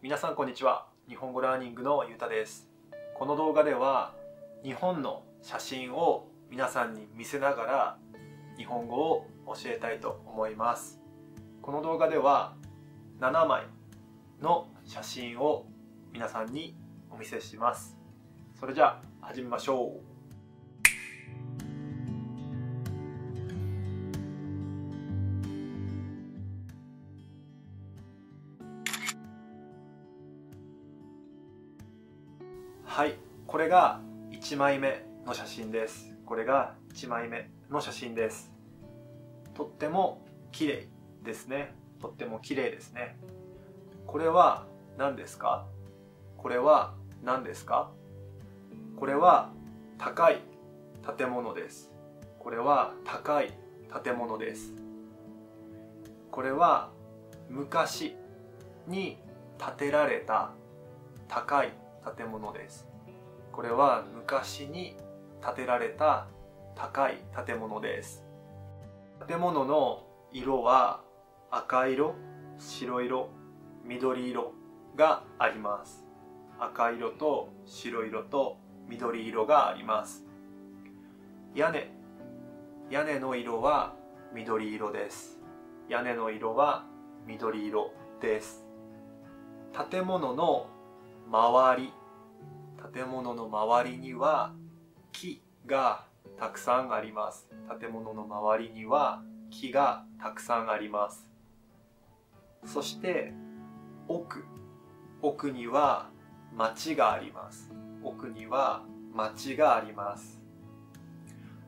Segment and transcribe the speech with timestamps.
[0.00, 0.86] 皆さんこんにちは。
[1.08, 2.68] 日本語ラーニングのゆうたです。
[3.16, 4.14] この動画では
[4.62, 7.98] 日本の写真を皆さんに見せながら
[8.56, 11.00] 日本語を教えたいと思います。
[11.62, 12.54] この動画では
[13.18, 13.64] 7枚
[14.40, 15.66] の写真を
[16.12, 16.76] 皆さんに
[17.10, 17.98] お見せします。
[18.54, 20.07] それじゃあ始めましょう。
[32.88, 33.16] はい。
[33.46, 34.00] これが
[34.32, 36.16] 1枚目の写真です。
[36.24, 38.50] これが1枚目の写真です。
[39.54, 40.88] とっても綺麗
[41.22, 41.74] ですね。
[42.00, 43.18] とっても綺麗ですね。
[44.06, 45.66] これは何ですか？
[46.38, 47.90] これは何ですか？
[48.96, 49.50] これは
[49.98, 50.40] 高い
[51.16, 51.92] 建物です。
[52.40, 53.52] これは高い
[54.02, 54.72] 建物です。
[56.30, 56.90] これは
[57.50, 58.16] 昔
[58.86, 59.18] に
[59.58, 60.52] 建てられた
[61.28, 61.72] 高い
[62.16, 62.88] 建物です。
[63.52, 64.96] これは昔に
[65.44, 66.28] 建てられた
[66.74, 68.24] 高い建物です。
[69.26, 71.02] 建物の色は
[71.50, 72.14] 赤色
[72.58, 73.30] 白色
[73.84, 74.52] 緑色
[74.96, 76.04] があります。
[76.58, 80.24] 赤色と白色と緑色があります。
[81.54, 81.90] 屋根
[82.90, 83.94] 屋根の色は
[84.34, 85.38] 緑色です。
[85.88, 86.84] 屋根の色は
[87.26, 88.66] 緑色です。
[89.90, 90.66] 建物の
[91.30, 91.92] 周り
[92.94, 94.54] 建物の周りには
[95.12, 96.06] 木が
[96.38, 97.50] たくさんあります。
[97.78, 101.28] 建物の周りには木がたくさんあります。
[102.64, 103.34] そして
[104.08, 104.42] 奥
[105.20, 106.08] 奥には
[106.56, 107.70] 町があります。
[108.02, 110.40] 奥には町があります。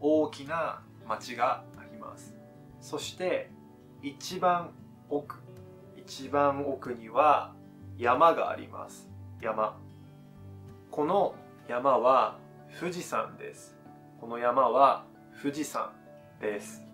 [0.00, 2.34] 大きな町があります。
[2.80, 3.50] そして
[4.02, 4.70] 一番
[5.10, 5.36] 奥
[5.96, 7.52] 一番奥には
[7.98, 9.11] 山があります。
[9.42, 9.76] 山。
[10.92, 11.34] この
[11.68, 12.38] 山は
[12.78, 13.76] 富士山です。
[14.20, 15.04] この山は
[15.42, 15.90] 富士山
[16.40, 16.86] です。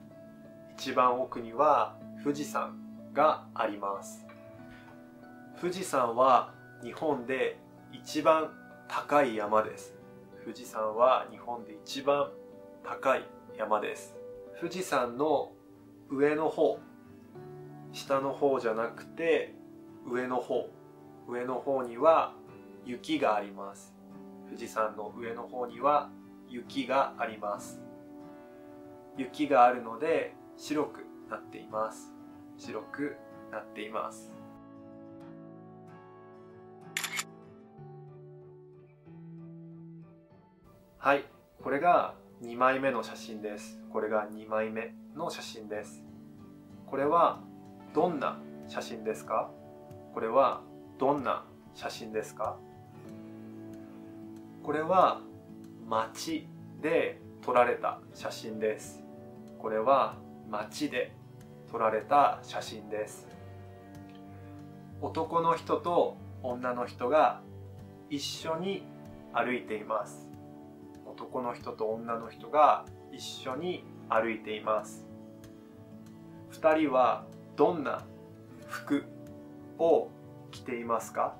[0.74, 2.74] 一番奥には富士山
[3.12, 4.26] があります。
[5.60, 7.58] 富士山は日本で
[7.92, 8.50] 一番
[8.88, 9.94] 高い山です。
[10.42, 12.30] 富士山は日本で一番
[12.82, 13.24] 高い
[13.58, 14.16] 山です。
[14.58, 15.52] 富士山の
[16.08, 16.78] 上の方
[17.92, 19.54] 下の方じゃなくて
[20.10, 20.77] 上の方。
[21.28, 22.32] 上の方には
[22.84, 23.94] 雪があります。
[24.46, 26.10] 富士山の上の方には
[26.48, 27.82] 雪があります。
[29.16, 32.14] 雪があるので白くなっています。
[32.56, 33.16] 白く
[33.52, 34.32] なっています。
[40.96, 41.24] はい。
[41.62, 43.80] これが2枚目の写真です。
[43.92, 46.02] これが2枚目の写真です。
[46.86, 47.40] これは
[47.92, 49.50] どんな写真ですか？
[50.14, 50.62] これは
[50.98, 51.44] どんな
[51.74, 52.56] 写真ですか？
[54.64, 55.20] これは
[55.86, 56.48] 街
[56.82, 59.02] で撮られた写真です。
[59.58, 60.16] これは
[60.50, 61.14] 街で
[61.70, 63.28] 撮られた写真です。
[65.00, 67.42] 男の人と女の人が
[68.10, 68.82] 一緒に
[69.32, 70.28] 歩いています。
[71.06, 75.06] 男の人と女の人が一緒に歩いています。
[76.50, 77.24] 二人は
[77.56, 78.02] どんな
[78.66, 79.04] 服
[79.78, 80.08] を
[80.58, 81.36] 着ていますか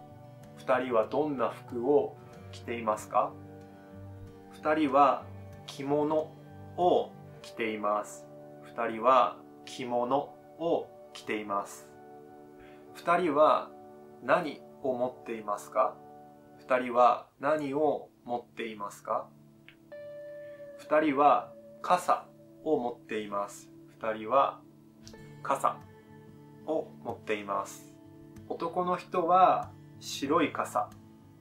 [0.59, 2.17] ？2人はどんな服を
[2.53, 3.33] 着ていますか
[4.63, 5.25] ？2人は
[5.67, 6.31] 着物
[6.77, 7.11] を
[7.43, 8.27] 着ています。
[8.77, 10.17] 2人は着物
[10.59, 11.89] を着ています。
[12.97, 13.71] 2人は
[14.23, 15.97] 何を持っていますか
[16.69, 19.27] ？2人は何を持っていますか
[20.89, 21.53] ？2人は
[21.83, 22.27] 傘
[22.65, 23.69] を持っています。
[24.01, 24.61] 2人は
[25.43, 25.77] 傘
[26.67, 27.88] を持っています。
[28.49, 29.71] 男の人は
[30.01, 30.89] 白い傘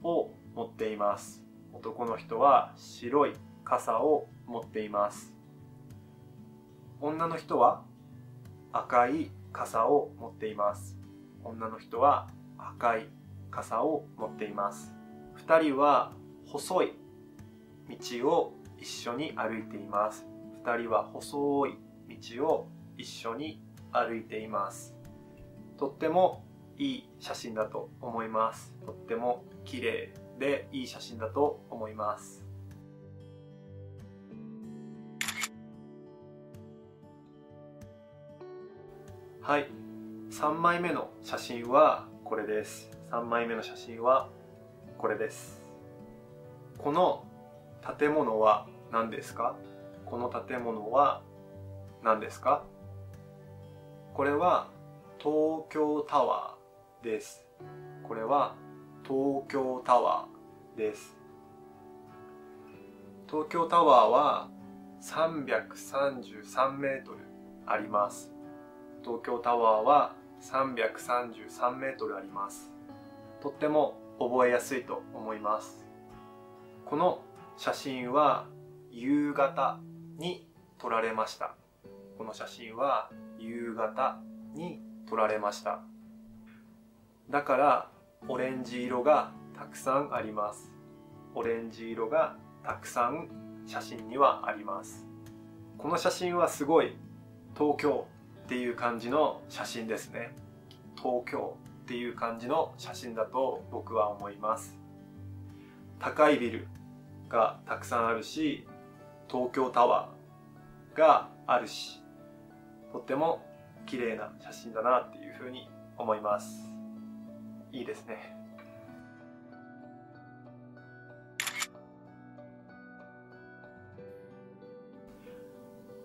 [0.02, 1.42] を持っています。
[1.72, 3.32] 男の人は白い
[3.64, 5.34] 傘を持っています。
[7.00, 7.82] 女の人は
[8.72, 10.98] 赤い傘を持っています。
[11.42, 13.08] 女の人は赤い
[13.50, 14.92] 傘を持っています。
[15.46, 16.12] 2人は
[16.46, 16.92] 細い
[17.88, 20.26] 道を一緒に歩いています。
[20.62, 21.78] 2人は細い
[22.36, 22.68] 道を
[22.98, 23.62] 一緒に
[23.92, 24.94] 歩いています。
[25.78, 26.44] とっても
[26.78, 28.72] いい写真だと思います。
[28.86, 32.46] とっても綺麗でいい写真だと思います。
[39.40, 39.68] はい。
[40.30, 42.90] 3枚目の写真はこれです。
[43.10, 44.28] 3枚目の写真は
[44.98, 45.62] これです。
[46.76, 47.24] この
[47.98, 49.56] 建物は何ですか？
[50.06, 51.22] この建物は
[52.04, 52.62] 何ですか？
[54.14, 54.68] これは
[55.18, 56.57] 東京タワー。
[57.02, 57.44] です。
[58.02, 58.56] これは
[59.02, 61.16] 東京タワーです。
[63.28, 64.48] 東京タワーは
[65.02, 67.18] 333メートル
[67.66, 68.32] あります。
[69.02, 72.72] 東京タワーは333メートルあります。
[73.40, 75.86] とっても覚えやすいと思います。
[76.84, 77.22] この
[77.56, 78.46] 写真は
[78.90, 79.78] 夕方
[80.18, 80.48] に
[80.78, 81.54] 撮られました。
[82.16, 84.18] この写真は夕方
[84.54, 85.82] に撮られました。
[87.30, 87.90] だから
[88.26, 90.72] オレンジ色がたくさんあります。
[91.34, 93.28] オレンジ色がたくさん
[93.66, 95.06] 写真にはあります。
[95.76, 96.96] この写真はすごい
[97.56, 98.06] 東京
[98.44, 100.34] っていう感じの写真ですね。
[100.96, 104.78] 東京っていう感じの写真だと僕は思います。
[105.98, 106.66] 高いビル
[107.28, 108.66] がたくさんあるし
[109.28, 112.02] 東京タワーがあるし
[112.90, 113.44] とっても
[113.84, 116.77] 綺麗な写真だなっていうふうに思います。
[117.78, 118.34] いいですね。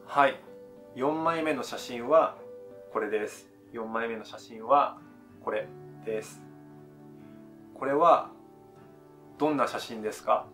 [0.06, 0.40] はい。
[0.96, 2.38] 4枚目の写真は
[2.92, 3.50] これです。
[3.74, 5.00] 4枚目の写真は
[5.44, 5.68] これ
[6.06, 6.44] です。
[7.74, 8.30] これは
[9.40, 10.46] どんな写真ですか？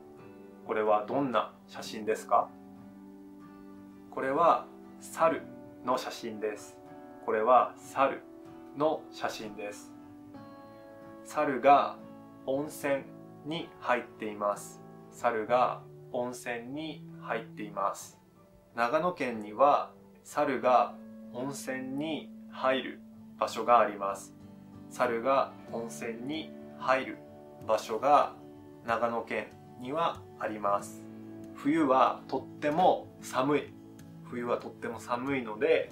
[0.66, 2.48] これはどんな写真ですか？
[4.12, 4.66] これは
[5.02, 5.42] 猿
[5.86, 6.78] の写真です。
[7.26, 8.22] これは猿
[8.78, 9.92] の写真です。
[11.32, 11.96] 猿が
[12.48, 13.04] 温泉
[13.46, 14.82] に入っています。
[15.12, 18.18] 猿が温泉に入っています。
[18.76, 19.92] 長野県には
[20.24, 20.96] 猿が
[21.32, 23.02] 温泉に入る
[23.38, 24.34] 場所があります。
[24.90, 27.18] 猿が温泉に入る
[27.68, 28.34] 場所が
[28.88, 29.50] 長野県
[29.80, 31.04] にはあります。
[31.54, 33.74] 冬はとっても寒い。
[34.24, 35.92] 冬はとっても寒いので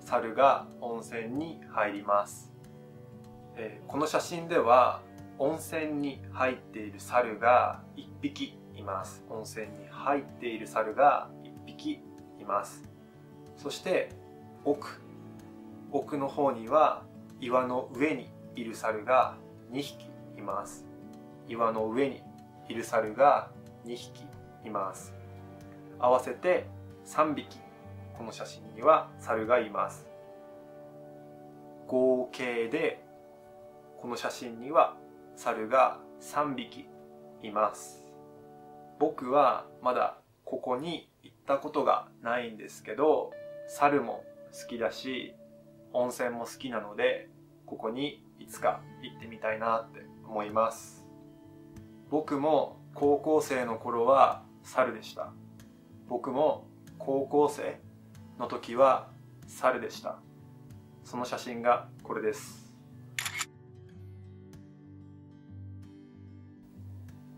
[0.00, 2.51] 猿が温泉に入ります、
[3.56, 5.02] えー、この写真では
[5.38, 9.24] 温泉に入っている猿が1匹います。
[9.28, 12.00] 温泉に入っている猿が1匹
[12.40, 12.82] います。
[13.56, 14.10] そして
[14.64, 15.00] 奥。
[15.90, 17.02] 奥の方には
[17.40, 19.36] 岩の上にいる猿が
[19.72, 20.06] 2匹
[20.38, 20.86] います。
[21.48, 22.22] 岩の上に
[22.68, 23.50] いる猿が
[23.84, 24.24] 2匹
[24.64, 25.12] います。
[25.98, 26.66] 合わせて
[27.04, 27.58] 3匹
[28.16, 30.06] この写真には猿がいます。
[31.86, 33.04] 合計で
[34.02, 34.96] この写真には
[35.36, 36.88] 猿が3匹
[37.40, 38.02] います。
[38.98, 43.30] 僕はまだここに行ったことがないんですけど
[43.68, 45.34] 猿も好きだし
[45.92, 47.28] 温泉も好きなので
[47.64, 51.06] ここにいつか行ってみたいなって思います。
[52.10, 55.32] 僕も高校生の頃は猿でした。
[56.08, 56.66] 僕も
[56.98, 57.78] 高校生
[58.40, 59.08] の時は
[59.46, 60.18] 猿でした。
[61.04, 62.61] その写真がこれです。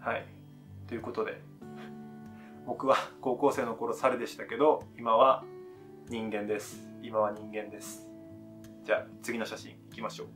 [0.05, 0.27] はい。
[0.87, 1.41] ということで
[2.67, 5.45] 僕は高校生の頃猿でしたけど今は
[6.09, 6.87] 人間です。
[7.03, 8.07] 今は人間です。
[8.83, 10.27] じゃあ次の写真いきましょう。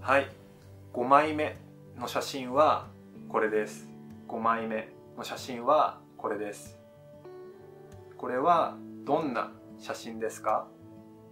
[0.00, 0.28] はい。
[0.92, 1.56] 5枚目
[1.96, 2.88] の写真は
[3.28, 3.88] これです。
[4.26, 6.76] 5枚目の写真はこれです。
[8.16, 10.66] これはどんな写真ですか？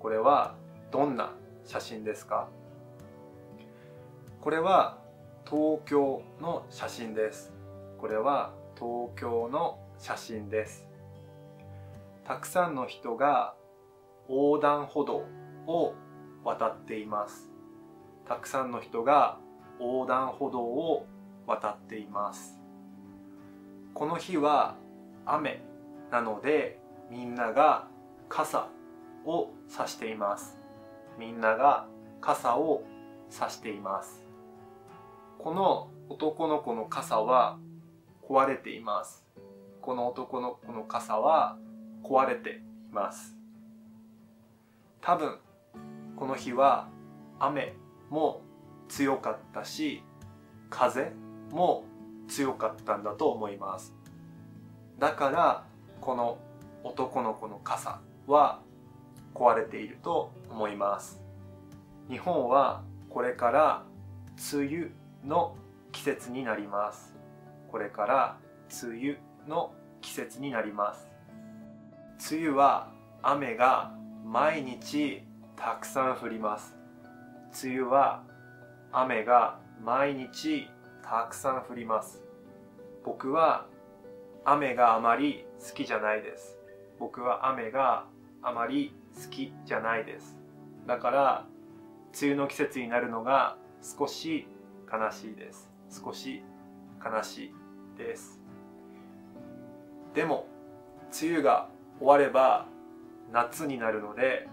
[0.04, 0.54] これは
[0.90, 1.32] どんな
[1.64, 2.50] 写真ですか？
[4.42, 4.98] これは
[5.46, 7.54] 東京の写真です。
[7.96, 10.86] これは東京の写真です。
[12.22, 13.54] たくさんの人が
[14.28, 15.22] 横断歩道
[15.66, 15.94] を
[16.44, 17.50] 渡っています。
[18.28, 19.38] たくさんの人が
[19.80, 21.06] 横断歩道を
[21.46, 22.60] 渡っています。
[23.94, 24.76] この日は
[25.24, 25.62] 雨
[26.10, 26.78] なので
[27.10, 27.88] みんなが
[28.28, 28.68] 傘
[29.24, 30.58] を差しています。
[31.18, 31.86] みんなが
[32.20, 32.82] 傘を
[33.30, 34.24] 差しています。
[35.38, 37.58] この男の子の傘は
[38.28, 39.24] 壊れています。
[39.80, 41.58] この男の子の傘は
[42.02, 43.36] 壊れています。
[45.00, 45.38] 多分
[46.16, 46.88] この日は
[47.38, 47.74] 雨
[48.08, 48.40] も
[48.88, 50.02] 強かったし
[50.70, 51.12] 風
[51.50, 51.84] も
[52.28, 53.94] 強かったんだと思います。
[54.98, 55.64] だから
[56.00, 56.38] この
[56.82, 58.60] 男の子の傘は
[59.34, 61.20] 壊れていると思います。
[62.08, 63.82] 日本はこれから
[64.52, 64.90] 梅雨
[65.24, 65.56] の
[65.92, 67.14] 季節になります。
[67.70, 68.36] これから
[68.82, 71.08] 梅雨の季節になります。
[72.30, 72.88] 梅雨は
[73.22, 73.92] 雨が
[74.24, 75.22] 毎日
[75.56, 76.76] たくさん降ります。
[77.64, 78.22] 梅雨は
[78.92, 80.68] 雨が毎日
[81.02, 82.22] たくさん降ります。
[83.04, 83.66] 僕は
[84.44, 86.58] 雨があまり好きじゃないです。
[86.98, 88.04] 僕は雨が
[88.42, 90.36] あまり好きじゃないです。
[90.86, 91.46] だから
[92.20, 94.46] 梅雨の季節になるのが少し
[94.92, 95.70] 悲しいです。
[95.90, 96.42] 少し
[97.04, 97.54] 悲しい
[97.98, 98.40] です。
[100.14, 100.46] でも
[101.22, 101.68] 梅雨が
[101.98, 102.66] 終われば
[103.32, 104.48] 夏になるので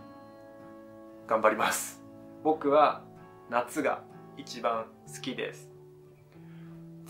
[1.27, 2.01] 頑張ります。
[2.44, 3.03] 僕は
[3.50, 4.01] 夏が
[4.38, 5.70] 一番好きです。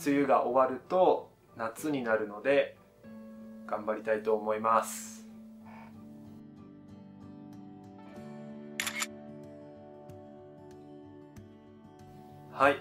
[0.05, 2.77] 梅雨が終わると夏になるので
[3.67, 5.20] 頑張りたいと思います。
[12.61, 12.77] はい。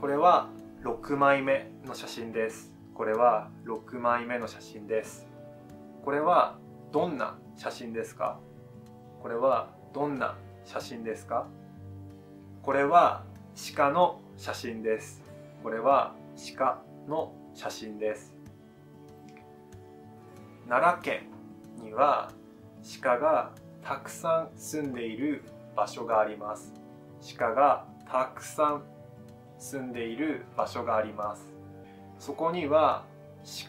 [0.00, 0.48] これは
[0.84, 2.72] 6枚目の写真です。
[2.94, 5.26] これは6枚目の写真です。
[6.02, 6.56] これは
[6.92, 8.40] どんな写真ですか？
[9.22, 11.46] これはどんな写真ですか？
[12.62, 13.22] これは
[13.76, 15.22] 鹿の写真です。
[15.62, 16.14] これは
[16.56, 18.34] 鹿の写真です。
[20.70, 21.26] 奈良県
[21.84, 22.30] には
[23.02, 23.50] 鹿が
[23.84, 25.42] たくさん住んでいる
[25.76, 26.72] 場所があります。
[27.36, 28.82] 鹿がたくさん
[29.58, 31.52] 住んでいる場所があります。
[32.18, 33.04] そこには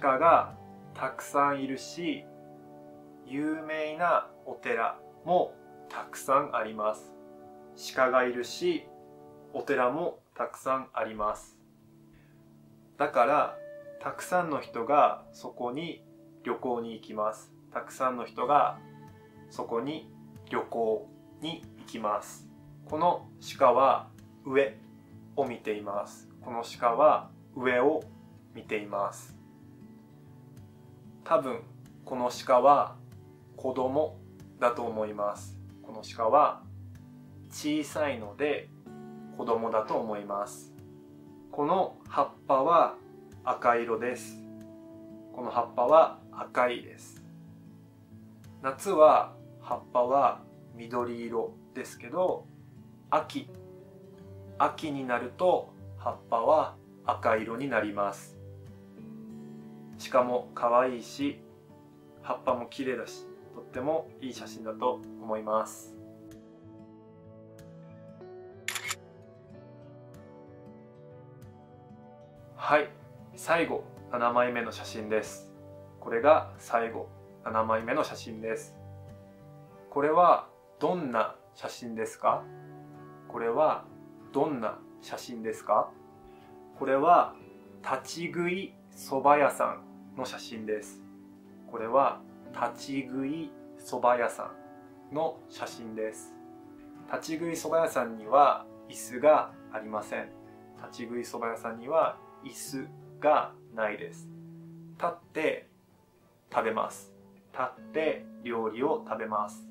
[0.02, 0.56] 鹿が
[0.94, 2.26] たくさんいるし
[3.26, 5.54] 有名なお寺も
[5.88, 7.14] たくさんあります。
[7.96, 8.86] 鹿がいるし
[9.54, 11.58] お寺もたくさんあります。
[12.98, 13.58] だから
[14.02, 16.04] たくさんの人がそこに
[16.44, 17.52] 旅行に行きます。
[17.74, 18.80] たくさんの人が
[19.50, 20.10] そこに
[20.50, 21.10] 旅行
[21.42, 22.48] に行きます。
[22.86, 23.28] この
[23.58, 24.10] 鹿は
[24.46, 24.78] 上。
[25.40, 26.28] を見ています。
[26.42, 28.04] この鹿は上を
[28.54, 29.38] 見ています。
[31.24, 31.62] 多分
[32.04, 32.96] この鹿は
[33.56, 34.18] 子供
[34.60, 35.58] だと思います。
[35.82, 36.64] この鹿は
[37.52, 38.70] 小さいので
[39.38, 40.74] 子供だと思います。
[41.52, 42.96] この葉っぱは
[43.44, 44.42] 赤色です。
[45.34, 47.24] この葉っぱは赤いです。
[48.62, 50.42] 夏は葉っぱは
[50.76, 52.46] 緑色ですけど
[53.10, 53.50] 秋
[54.60, 56.76] 秋になると葉っぱは
[57.06, 58.38] 赤色になります。
[59.98, 61.42] しかも可愛いし
[62.22, 63.26] 葉っぱも綺麗だし
[63.56, 65.96] とってもいい写真だと思います。
[72.56, 72.90] はい
[73.36, 75.52] 最後7枚目の写真です。
[76.02, 77.08] これが最後
[77.46, 78.76] 7枚目の写真です。
[79.90, 80.50] これは
[80.80, 82.44] どんな写真ですか？
[83.30, 83.86] これは
[84.32, 85.90] どんな写真ですか？
[86.78, 87.36] これは
[87.82, 91.02] 立ち食い蕎麦屋さんの写真です。
[91.72, 92.22] これは
[92.52, 94.52] 立ち食い蕎麦屋さ
[95.12, 96.36] んの写真です。
[97.12, 100.30] 立ち食い蕎麦屋さんには椅子がありません。
[100.78, 102.88] 立ち食い蕎麦屋さんには椅子
[103.20, 104.30] がないです。
[104.98, 105.68] 立って
[106.54, 107.12] 食べます。
[107.52, 109.68] 立って料理を食べます。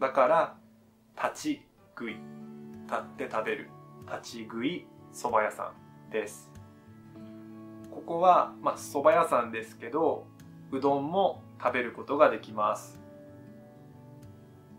[0.00, 0.56] だから
[1.16, 1.62] 立ち
[1.96, 2.16] 食い。
[2.88, 3.70] 立って食べる
[4.06, 5.72] 立ち食い蕎麦屋さ
[6.08, 6.50] んです。
[7.90, 10.26] ここはまあ蕎麦屋さんですけど
[10.72, 12.98] うどんも食べることができます。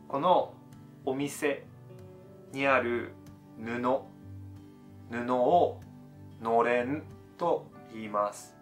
[0.07, 0.53] この
[1.05, 1.65] お店
[2.51, 3.13] にある
[3.63, 3.79] 布
[5.11, 5.79] 布を
[6.41, 7.03] のれん
[7.37, 8.55] と言います。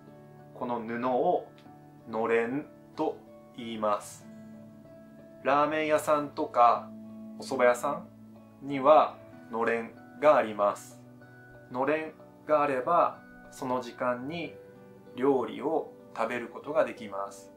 [0.55, 1.47] この布を
[2.09, 2.65] のれん
[2.97, 3.17] と
[3.55, 4.27] 言います。
[5.43, 6.89] ラーメン屋さんとか
[7.39, 8.03] お蕎麦屋さ
[8.63, 9.15] んには
[9.51, 11.01] のれんがあります。
[11.71, 12.13] のれん
[12.47, 13.19] があれば
[13.51, 14.53] その時間に
[15.15, 17.51] 料理を食べることができます。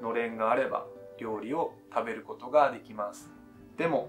[0.00, 0.86] のれんがあれば
[1.18, 3.30] 料理を食べることができます。
[3.76, 4.08] でも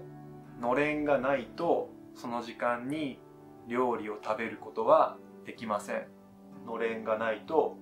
[0.60, 3.18] のれんがないとその時間に
[3.66, 6.06] 料理を食べることはできません。
[6.66, 7.76] のれんがないと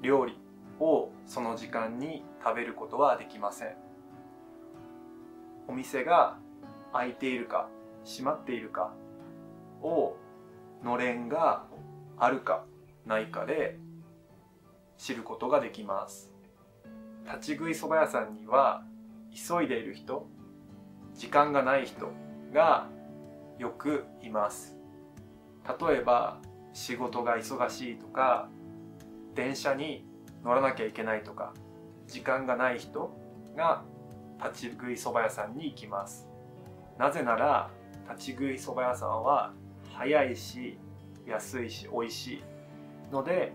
[0.00, 0.38] 料理
[0.80, 3.76] をその時間に食べることはできません。
[5.68, 6.38] お店が
[6.92, 7.68] 開いているか
[8.04, 8.92] 閉まっているか
[9.82, 10.16] を
[10.82, 11.64] のれんが
[12.18, 12.64] あるか
[13.06, 13.78] ないかで
[14.98, 16.32] 知ることができます。
[17.24, 18.84] 立ち食いそば屋さんには
[19.32, 20.26] 急いでいる人
[21.14, 22.10] 時間がない人
[22.52, 22.88] が
[23.58, 24.76] よくいます。
[25.80, 26.38] 例えば
[26.72, 28.48] 仕事が忙しいとか
[29.34, 30.04] 電車に
[30.44, 31.54] 乗らなきゃいけないとか
[32.06, 33.10] 時間がない人
[33.56, 33.84] が
[34.42, 36.28] 立ち食いそば屋さんに行きます。
[36.98, 37.70] なぜなら
[38.10, 39.52] 立ち食いそば屋さんは
[39.92, 40.78] 早いし
[41.26, 42.42] 安いし美味しい
[43.12, 43.52] ので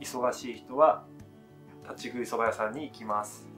[0.00, 1.04] 忙しい人は
[1.88, 3.48] 立ち食いそば屋さんに行きます。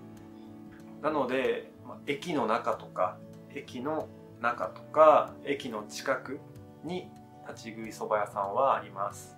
[1.02, 3.18] なので、ま駅の中とか
[3.54, 4.08] 駅の
[4.40, 6.40] 中とか駅の近く
[6.82, 7.10] に
[7.48, 9.36] 立ち食いそば屋さんはあります。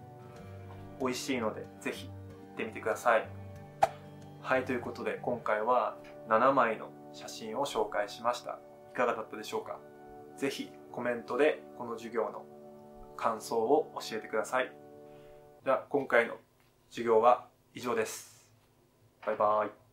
[1.01, 2.13] 美味しいのでぜひ行
[2.55, 3.29] ってみてください。
[4.41, 5.97] はいということで今回は
[6.29, 8.59] 7枚の写真を紹介しました。
[8.93, 9.79] いかがだったでしょうか？
[10.37, 12.45] ぜひコメントでこの授業の
[13.17, 14.73] 感想を教えてください。
[15.65, 16.37] では今回の
[16.91, 18.47] 授業は以上です。
[19.25, 19.86] バイバイ。